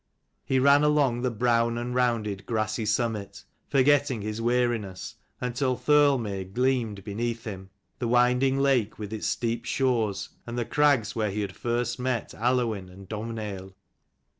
He 0.43 0.57
ran 0.57 0.83
along 0.83 1.21
the 1.21 1.29
brown 1.29 1.77
and 1.77 1.93
rounded 1.93 2.47
grassy 2.47 2.87
summit, 2.87 3.43
forgetting 3.67 4.23
his 4.23 4.41
weariness, 4.41 5.13
until 5.39 5.77
Thirlmere 5.77 6.43
gleamed 6.51 7.03
beneath 7.03 7.43
him, 7.43 7.69
the 7.99 8.07
winding 8.07 8.57
lake 8.57 8.97
with 8.97 9.13
its 9.13 9.27
steep 9.27 9.63
shores, 9.65 10.29
and 10.47 10.57
the 10.57 10.65
crags 10.65 11.15
where 11.15 11.29
he 11.29 11.41
had 11.41 11.55
first 11.55 11.99
met 11.99 12.31
Aluinn 12.35 12.89
and 12.89 13.07
Domhnaill. 13.07 13.75